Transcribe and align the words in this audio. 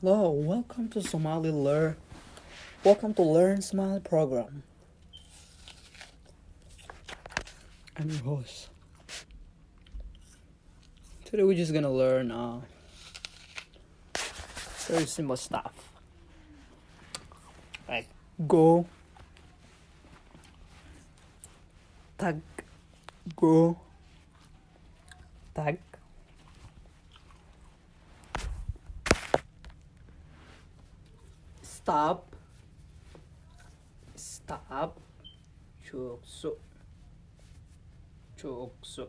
Hello, 0.00 0.30
welcome 0.30 0.88
to 0.90 1.02
Somali 1.02 1.50
Learn. 1.50 1.96
Welcome 2.84 3.14
to 3.14 3.22
Learn 3.22 3.60
Somali 3.60 3.98
program. 3.98 4.62
I'm 7.96 8.08
your 8.08 8.20
host. 8.20 8.68
Today 11.24 11.42
we're 11.42 11.56
just 11.56 11.74
gonna 11.74 11.90
learn 11.90 12.30
uh, 12.30 12.60
very 14.86 15.04
simple 15.06 15.36
stuff 15.36 15.74
like 17.88 18.06
go, 18.46 18.86
tag, 22.18 22.40
go, 23.34 23.76
tag. 25.56 25.80
Stop. 31.88 32.36
Stop. 34.14 35.00
Joogso. 35.80 36.58
Joogso. 38.36 39.08